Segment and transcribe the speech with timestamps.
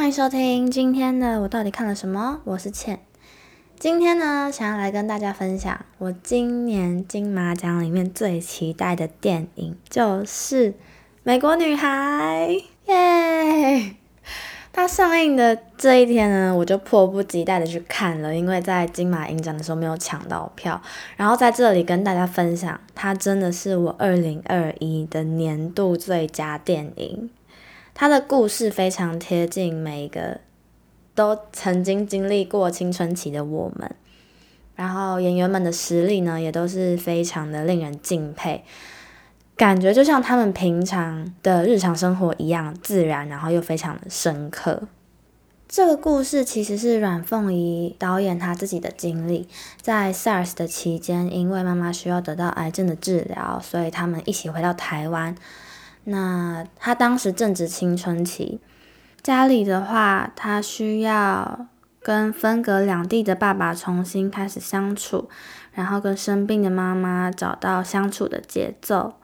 [0.00, 2.40] 欢迎收听今天的我到底看了什么？
[2.44, 3.00] 我是倩。
[3.78, 10.72] 今天呢，想要来跟大家分享我今年金马奖里面最期待的电影，就是
[11.22, 12.48] 《美国女孩》
[12.90, 13.94] 耶！
[14.72, 20.80] 它上映的这一天呢，我就迫不及待的去看了，因为在金马影展的时候没有抢到票。
[21.18, 27.28] 然后在这里跟大家分享，它真的是我二零二一的年度最佳电影。
[27.94, 30.40] 他的故事非常贴近每一个
[31.14, 33.94] 都曾经经历过青春期的我们，
[34.74, 38.64] 然后演员们的实力呢，也都是非常的令人敬佩，
[39.56, 44.84] 感觉就像他们平常的日常生活一样自然，然后又非常的深刻。
[45.68, 49.46] 这个故事其实是阮凤仪导演他自己的经历，
[49.80, 55.36] 在 SARS 的期间，因为妈妈需要得到癌症的治疗，所以他们一起回到台湾。
[56.04, 58.60] 那他当时正值青春期，
[59.22, 61.66] 家里的话，他需要
[62.02, 65.28] 跟分隔两地的爸爸重新开始相处，
[65.72, 69.14] 然后跟生病的妈妈找到相处的节奏。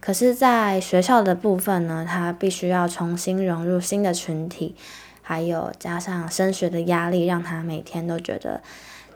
[0.00, 4.74] 可是，在学校的部分呢，他必须要重新融入新的群体，
[5.20, 8.62] 还有加上升学的压力，让他每天都觉得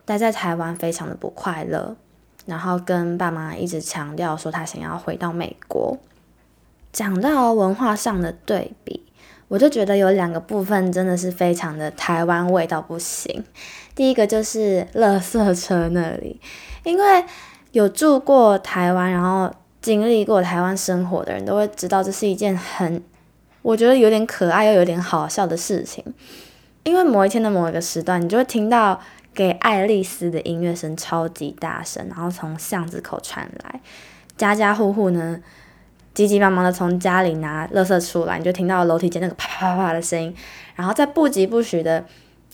[0.05, 1.97] 待在台湾非常的不快乐。
[2.45, 5.99] 然后跟爸妈一直强调说，他想要回到美国。
[6.97, 9.05] 讲到文化上的对比，
[9.49, 13.45] 我就觉得有两个部分真的是非常的台湾味道不行。
[13.95, 16.41] 第一个就是垃圾车那里，
[16.85, 17.23] 因为
[17.73, 23.03] 有住过台湾，然后经历过台湾生活的人都会知道，这是一件很
[23.61, 26.03] 我觉得有点可爱又有点好笑的事情。
[26.85, 28.99] 因为某一天的某一个时段，你就会听到
[29.35, 33.83] 给爱丽丝的音乐声超级大声，然后从巷子口传来，
[34.39, 35.43] 家家户户呢。
[36.17, 40.35] 急急忙忙的从家里拿垃圾出来，你就听到楼梯间那个啪啪啪啪的声音，
[40.75, 42.03] 然后再不疾不徐的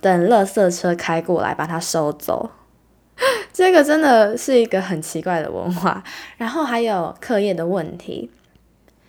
[0.01, 2.51] 等垃圾车开过来把它收走。
[3.53, 6.03] 这个真的是一个很奇怪的文化。
[6.37, 8.29] 然后还有课业的问题，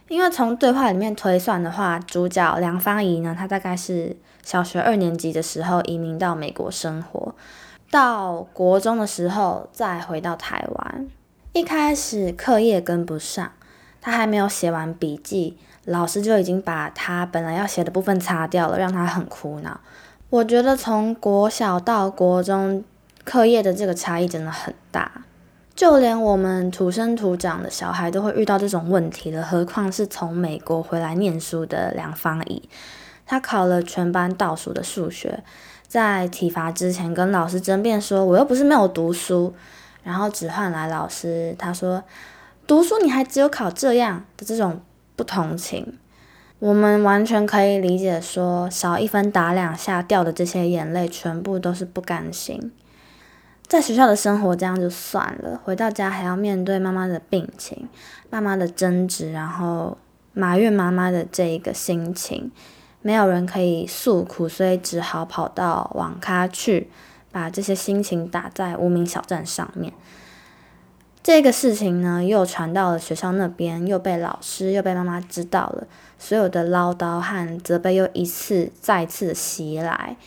[0.08, 7.34] 因为从对话里面推算的话，主角梁芳怡呢，她大概是小学二年级的时候移民到美国生活，
[7.90, 11.08] 到国中的时候再回到台湾，
[11.54, 13.52] 一开始课业跟不上。
[14.06, 19.80] 他还没有写完笔记，老师就已经把他本来要写的部分擦掉了，让他很苦恼。
[20.30, 22.84] 我觉得从国小到国中，
[23.24, 25.24] 课业的这个差异真的很大，
[25.74, 32.68] 就连我们土生土长的小孩都会遇到这种问题了，何况是从美国回来念书的梁芳怡。
[33.26, 35.42] 他考了全班倒数的数学，
[35.88, 39.54] 在体罚之前跟老师争辩说：“我又不是没有读书。”
[40.04, 42.04] 然后只换来老师他说。
[42.74, 44.82] 读书你还只有考这样的这种
[45.16, 46.00] 不同情，
[46.58, 52.72] 我们完全可以理解，说少一分打两下掉的这些眼泪，全部都是不甘心。
[53.68, 57.88] 在学校的生活这样就算了，回到家还要面对妈妈的病情、
[58.32, 59.96] 爸妈的争执，然后
[60.34, 62.52] 埋怨妈妈的这一个心情，
[63.04, 66.90] 没有人可以诉苦，所以只好跑到网咖去，
[67.32, 69.94] 把这些心情打在无名小站上面。
[71.24, 75.88] 这个事情呢，又传到了学校那边，又被老师又被妈妈知道了，
[76.20, 80.18] 所有的唠叨和责备又一次再次的袭来，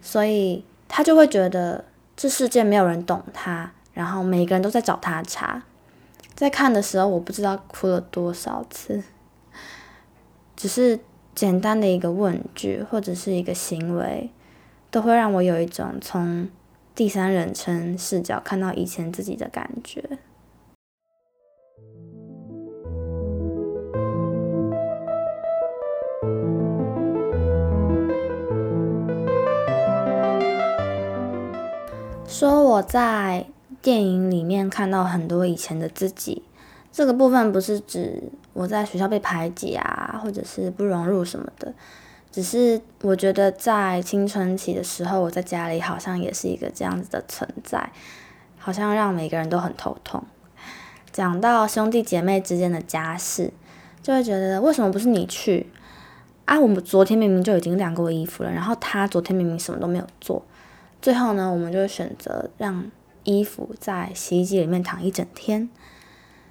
[0.00, 1.84] 所以他就会觉得
[2.16, 5.64] 这世界没有人懂他，然后每个人都在找他茬。
[6.36, 9.02] 在看的时候，我不知道哭了多少次，
[10.54, 11.00] 只是
[11.34, 14.30] 简单的一个问句或者是一个行为，
[14.92, 16.48] 都会让我有一种从
[16.94, 20.18] 第三人称视角看到以前自己的感觉。
[32.76, 33.46] 我在
[33.80, 36.42] 电影里面看到很多以前的自己，
[36.92, 41.72] 这个部分不是指我在学校被排挤啊，或者是不融入什么的，
[42.30, 47.90] 只是我觉得在青春期的时候，我在家里好像也是一个这样子的存在，
[48.58, 50.22] 好像让每个人都很头痛。
[51.10, 53.50] 讲到兄弟姐妹之间的家事，
[54.02, 55.66] 就会觉得为什么不是你去
[56.44, 56.60] 啊？
[56.60, 60.44] 我们昨天明明就已经晾过衣服了，然后他昨天明明什么都没有做。
[61.06, 62.90] 最后呢，我们就选择让
[63.22, 65.70] 衣服在洗衣机里面躺一整天，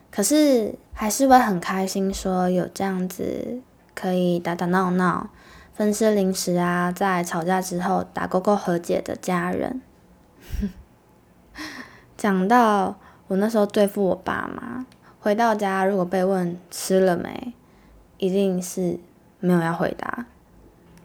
[0.09, 3.59] 可是还是会很开心，说有这样子
[3.93, 5.29] 可以打打闹闹、
[5.73, 9.81] 分吃零食啊，在吵架之后打勾勾和解的家人。
[12.15, 12.95] 讲到
[13.27, 14.85] 我那时候对付我爸妈，
[15.19, 17.53] 回到家如果被问吃了没，
[18.19, 18.97] 一定是
[19.41, 20.25] 没有要回答。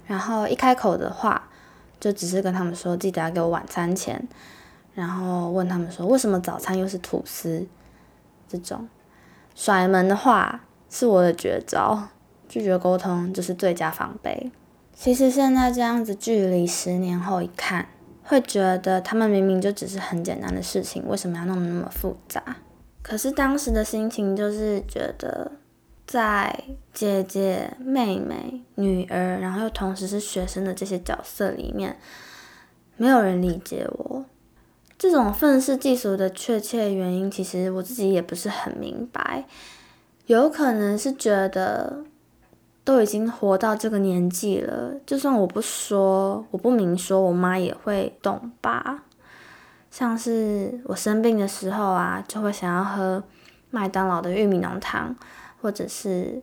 [0.07, 1.50] 然后一开口的话，
[2.01, 4.27] 就只是跟他们说记得要给我晚餐钱，
[4.95, 7.67] 然后问他们说为什么早餐又是吐司，
[8.49, 8.89] 这种
[9.55, 12.09] 甩门的话是我的绝招，
[12.49, 14.51] 拒绝沟通就是最佳防备。
[14.95, 17.87] 其实现在这样子距离十年后一看，
[18.25, 22.43] 会觉得他们明明就只是很简单的事情，为什么要弄得那么复杂？
[23.03, 25.53] 可是当时的心情就是觉得。
[26.11, 31.97] 在姐姐、妹妹、女儿，然后又同时是学生的这些角色里面，
[32.97, 34.25] 没有人理解我。
[34.99, 39.45] 这种愤世嫉俗的确切原因，其实我自己也不是很明白。
[40.27, 42.03] 有可能是觉得
[42.83, 49.05] 都已经活到这个年纪了，就算我不说，我不明说，我妈也会懂吧。
[49.93, 53.23] 像是我生病的时候啊，就会想要喝
[53.71, 55.15] 麦当劳的玉米浓汤。
[55.61, 56.43] 或者是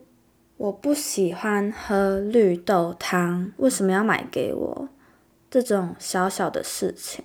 [0.56, 4.88] 我不喜欢喝绿豆汤，为什么要买给我？
[5.50, 7.24] 这种小小的事情，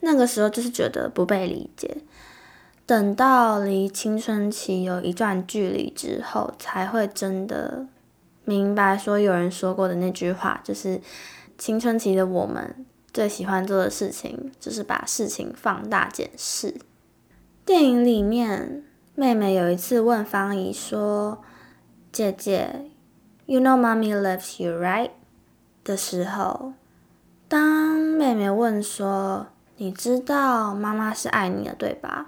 [0.00, 1.98] 那个时候就是觉得不被理解。
[2.84, 7.86] 等到离青春期有一段距离之后，才会真的
[8.44, 11.00] 明白，说有人说过的那句话，就是
[11.58, 16.74] 青春期的我们最喜欢做的事情，就是把事情放大检视。
[17.64, 18.82] 电影里面。
[19.18, 21.42] 妹妹有一次问方怡说
[22.12, 22.90] ：“姐姐
[23.46, 25.12] ，You know mommy loves you, right？”
[25.82, 26.74] 的时候，
[27.48, 29.46] 当妹妹问说
[29.78, 32.26] ：“你知道妈妈是爱你的，对吧？”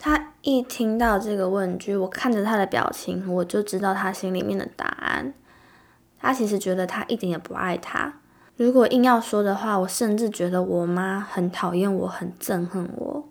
[0.00, 5.34] 她一听到这个问句，我看着她的表情，我就知道她心里面的答案。
[6.18, 8.14] 她其实觉得她一点也不爱她。
[8.56, 13.28] 如果硬要说的话，我甚至觉得我妈很讨厌我，很憎恨我。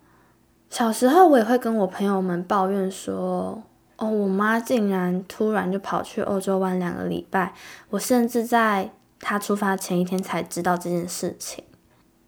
[0.70, 3.64] 小时候，我也会跟我朋友们抱怨说
[3.98, 7.54] ：“哦，我妈竟然突然就跑去欧洲玩两个礼拜，
[7.90, 11.64] 我甚至在她出发前一天才知道这件事情。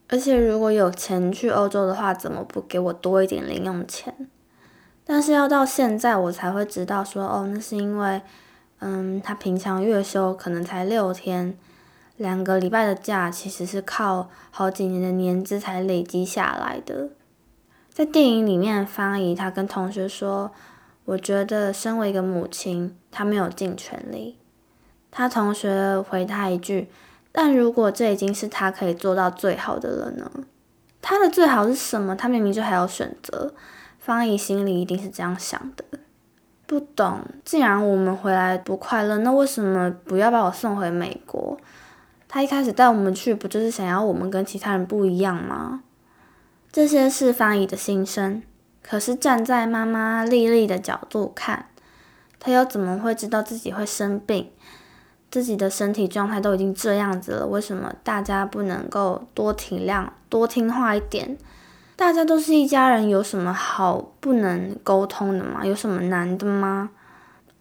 [0.07, 4.15] 而且，如果有钱去欧洲的话，怎么不给我多一点零用钱？
[5.05, 8.21] 但是要到现在，我才会知道说，哦，那是因为，
[8.79, 11.55] 嗯，她平常月休可能才六天，
[12.15, 17.09] 两个礼拜的假其实是靠好几年的年资才累积下来的。”
[17.99, 20.51] 在电影里面，方怡她跟同学说
[21.03, 24.37] ：“我觉得身为一个母亲，她没有尽全力。”
[25.11, 26.89] 她同学回她一句
[27.33, 30.31] ：“但如果这已经是她可以做到最好的了呢？
[31.01, 32.15] 她的最好是什么？
[32.15, 33.53] 她明明就还有选择。”
[33.99, 35.83] 方怡心里一定是这样想的。
[36.65, 41.57] 不懂，既然我们回来不快乐，那为什么不要把我送回美国？
[42.29, 45.83] 他一开始带我们去，不就是想要我们跟其他人不一样吗？
[46.71, 48.43] 这些是方怡的心声，
[48.83, 51.65] 可是站在妈妈丽丽的角度看，
[52.39, 54.51] 她又怎么会知道自己会生病？
[55.31, 61.37] 自己的身体状态都已经这样子了，为什么大家不能够多体谅、多听话一点？
[61.95, 65.65] 大家都是一家人，有什么好不能沟通的吗？
[65.65, 66.91] 有什么难的吗？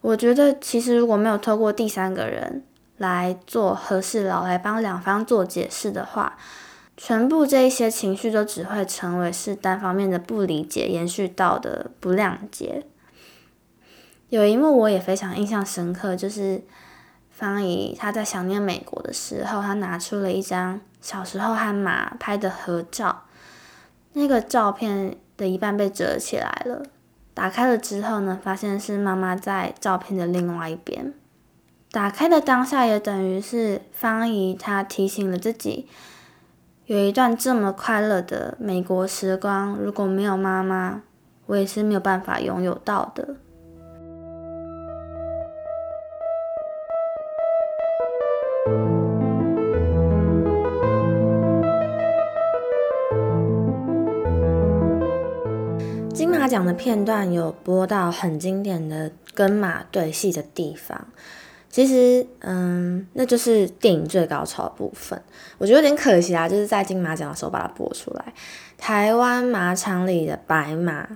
[0.00, 2.62] 我觉得，其实如果没有透过第三个人
[2.98, 6.36] 来做和事佬，来帮两方做解释的话，
[7.00, 12.84] 全部这一些情绪都只会成为是单方面的不理解，延续到的不谅解。
[14.30, 16.60] 有一幕我也非常印象深刻，就是
[17.30, 23.22] 方怡她在想念美国的时候，她拿出了一张小时候和马拍的合照，
[24.14, 26.82] 那个照片的一半被折起来了，
[27.32, 31.14] 打开了之后呢，发现是妈妈在照片的另外一边。
[31.92, 35.86] 打开的当下也等于是方怡她提醒了自己。
[36.88, 41.02] 有一段这么快乐的美国时光，如果没有妈妈，
[41.44, 43.36] 我也是没有办法拥有到的。
[56.14, 61.08] 金马奖的片段有播到很经典的跟马对戏的地方。
[61.70, 65.20] 其实，嗯，那就是电影最高潮的部分。
[65.58, 68.32] 我觉得有点可惜啊，就是在金马奖的时候把它播出来。
[68.78, 71.06] 台湾马场里的白马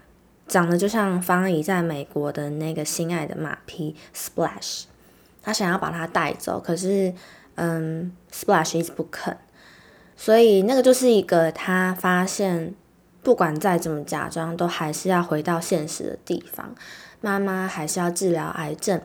[0.46, 4.82] 长得就像方怡在美国的那个心爱的马匹 Splash，
[5.42, 7.14] 他想要把它带走，可是，
[7.54, 9.36] 嗯，Splash 一直不肯。
[10.16, 12.74] 所以那个就是一个他发现，
[13.22, 16.74] 不管再怎么假装，都还是要回到现实的地方。
[17.22, 19.00] 妈妈还是要治疗癌症。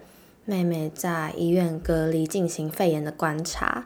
[0.50, 3.86] 妹妹在医院隔离进行肺炎的观察，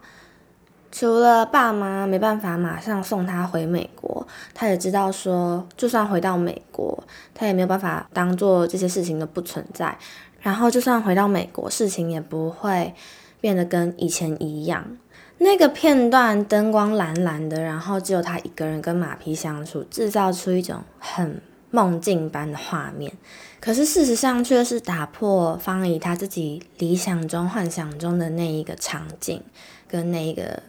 [0.92, 7.04] 除了爸妈没办法马上送她回美国，她也知道说，就算回到美国，
[7.34, 9.98] 她也没有办法当做这些事情都不存在。
[10.40, 12.94] 然后，就算回到美国，事情也不会
[13.40, 14.98] 变得跟以前一样。
[15.40, 21.42] 那个片段灯光蓝蓝的，然后只有他一个人跟马匹相处，制造出一种很
[21.72, 23.12] 梦境般的画面。
[23.60, 29.42] 可是事实上却是打破方怡他自己理想中、幻想中的那一个场景，
[29.88, 30.62] 跟那一个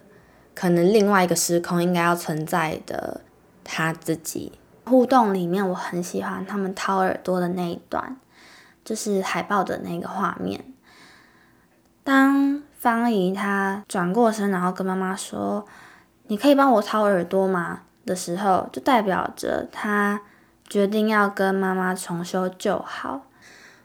[0.55, 3.21] 可能另外一个时空应该要存在的
[3.65, 4.53] 他自己
[4.85, 5.67] 互动里面。
[5.69, 8.17] 我很喜欢他们掏耳朵的那一段，
[8.85, 10.65] 就是海报的那个画面。
[12.05, 15.65] 当方怡她转过身，然后跟妈妈说
[16.27, 20.21] ：“你可以帮我掏耳朵吗？”的时候，就代表着她
[20.73, 23.21] 决定要跟妈妈重修旧好。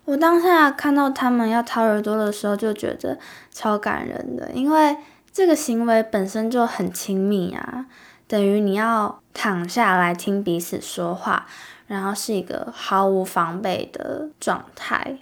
[0.05, 3.17] 我当下看到他们要掏耳朵的时候，就觉得
[3.51, 4.95] 超感人的，因为
[5.29, 7.87] 这个行为本身就很亲密啊，
[8.25, 11.45] 等于你要躺下来听彼此说话，
[11.87, 15.17] 然后是一个毫无防备的状态。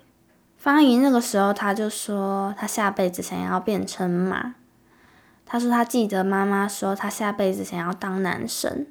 [0.59, 4.53] 方怡那个时候，他就说他下辈子想要变成马。
[5.47, 8.85] 他说他记得妈妈说他下辈子想要当男生。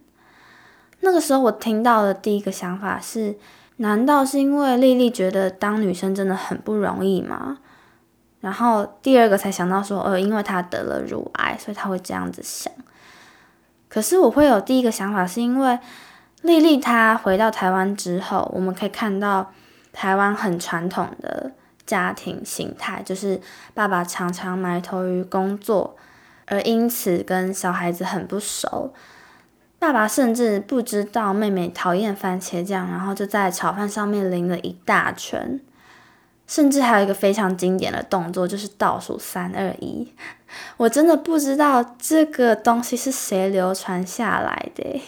[1.05, 3.37] 那个时候我听到的第一个想法是：
[3.77, 7.59] 难道是因为丽丽觉得当女生真的很不容易吗？
[8.41, 12.73] 然后第二个才想到说，呃，因为她得了乳癌，所以她会这样子想。
[13.89, 15.79] 可是我会有第一个想法，是因为
[16.43, 19.53] 丽丽她回到台湾之后，我们可以看到
[19.93, 21.53] 台湾很传统的。
[21.87, 23.39] 家庭形态就是
[23.75, 25.95] 爸爸常常埋头于工作，
[26.47, 28.95] 而因此跟小孩子很不熟。
[29.85, 35.61] 爸爸甚至不知道妹妹讨厌番茄酱，然后就在炒饭上面淋了一大圈。
[36.47, 40.11] 甚至还有一个非常经典的动作，就是倒数三二一。
[40.79, 45.03] 我真的不知道这个东西是谁流传下来的。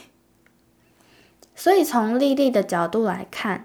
[1.54, 3.64] 所以从丽丽的角度来看。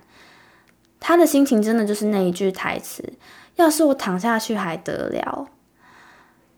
[1.02, 3.12] 她的心情真的就是那一句台词
[3.58, 5.50] ：“要是我躺下去还得了？”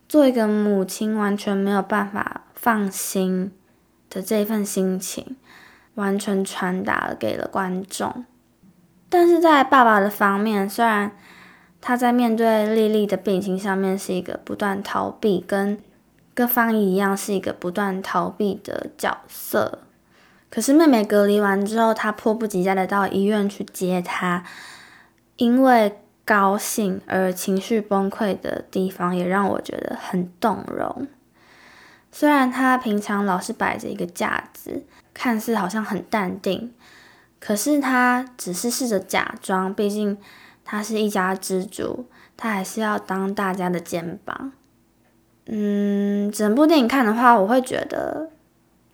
[0.07, 3.51] 做一个母亲完全没有办法放心
[4.13, 5.35] 的这份心情，
[5.95, 8.25] 完全传达了给了观众。
[9.09, 11.11] 但是在爸爸的方面，虽然
[11.81, 15.79] 他在面对丽丽的病情上面是一个不断逃避，跟
[16.33, 19.79] 跟方一样是一个不断逃避的角色。
[20.49, 24.43] 可是妹妹隔离完之后，他迫不及待的到医院去接她，
[25.35, 31.07] 因为高兴而情绪崩溃的地方，也让我觉得很动容。
[32.15, 36.71] 虽然他平常老是摆着一个架子，看似好像很淡定，
[37.39, 40.15] 可是他只是试着假装，毕竟
[40.63, 42.05] 他是一家之主，
[42.37, 44.51] 他还是要当大家的肩膀。
[45.47, 48.29] 嗯，整部电影看的话，我会觉得。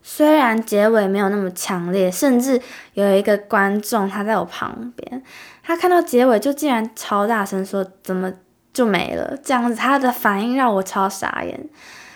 [0.01, 2.59] 虽然结尾没有那么强烈，甚至
[2.93, 5.21] 有一个观众他在我旁边，
[5.61, 8.31] 他看到结尾就竟然超大声说：“怎么
[8.73, 11.69] 就没了？”这样子他的反应让我超傻眼。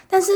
[0.07, 0.31] 但是，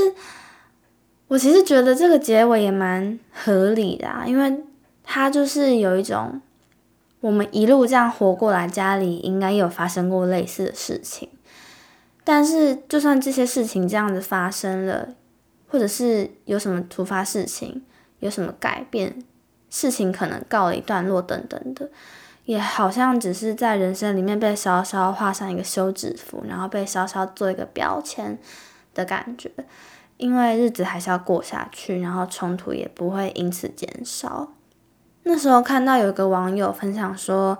[1.27, 4.63] 我其实觉得这个结尾也蛮合理的啊，因为
[5.03, 6.41] 他就是有一种
[7.21, 11.29] 我们一路这样活过来，家里应该有发生过类似的事情。
[12.23, 15.09] 但是，就算这些事情这样子发生了。
[15.69, 17.83] 或者是有什么突发事情，
[18.19, 19.21] 有什么改变，
[19.69, 21.89] 事情可能告了一段落等等的，
[22.45, 28.39] 也好像只是在人生里面被稍稍画上一个休止符，然后被稍稍做一个标签
[28.93, 29.51] 的感觉。
[30.17, 34.53] 因为日子还是要过下去，然后冲突也不会因此减少。
[35.23, 37.57] 那时候看到有一个网友分享说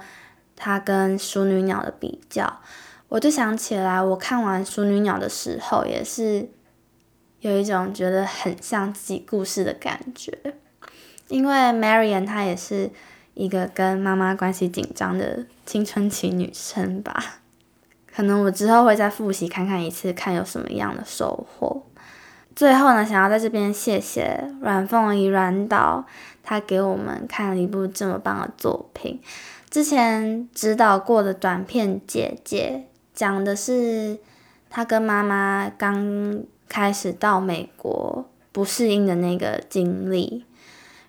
[0.56, 2.62] 他跟《淑女鸟》的比较，
[3.10, 6.50] 我就想起来我看完《淑女鸟》的时候也是。
[7.42, 10.56] 有一种觉得很像自己故事的感觉，
[11.28, 12.90] 因为 Marian 她也是
[13.36, 17.42] 一个跟妈妈关系紧张的青春期女生吧。
[18.12, 21.84] 可能我之后会再复习看看一次，看有什么样的收获。
[22.58, 26.04] 最后呢，想要在这边谢谢阮凤仪阮导，
[26.42, 29.22] 他给我们看了一部这么棒的作品。
[29.70, 34.18] 之前指导过的短片《姐姐》，讲的是
[34.70, 36.44] 他跟妈妈刚。
[36.70, 40.44] 开始到美国不适应的那个经历，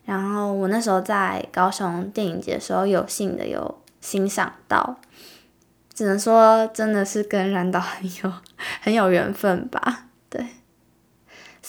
[0.04, 5.00] 然后我那时候在高雄电影节的时候有幸的有欣赏到，
[5.92, 8.32] 只能说真的是跟阮导很有
[8.80, 10.04] 很有缘分吧。
[10.30, 10.46] 对，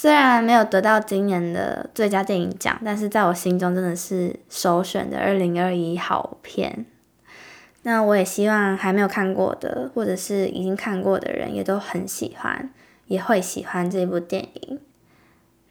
[0.02, 6.86] 虽然没有得到今年的最佳电影奖，但是在我心中真的是首选的二零二一好片。
[7.82, 12.70] 那我也希望还没有看过的，或者是已经看过的人也都很喜欢。
[13.08, 14.80] 也会喜欢这部电影。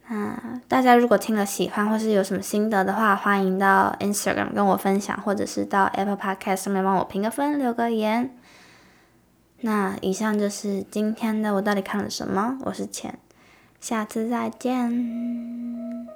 [0.09, 8.29] 那大家如果听了喜欢，或是有什么心得的话，欢迎到 Instagram 跟我分享，或者是到 Apple Podcast 上面帮我评个分，留个言。
[9.61, 12.59] 那以上就是今天的我到底看了什么？
[12.65, 13.17] 我是浅，
[13.79, 16.09] 下次再见。